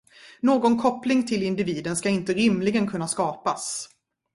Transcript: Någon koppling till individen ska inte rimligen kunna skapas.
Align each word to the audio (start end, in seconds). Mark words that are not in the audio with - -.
Någon 0.41 0.79
koppling 0.79 1.27
till 1.27 1.43
individen 1.43 1.95
ska 1.95 2.09
inte 2.09 2.33
rimligen 2.33 2.87
kunna 2.91 3.07
skapas. 3.07 3.89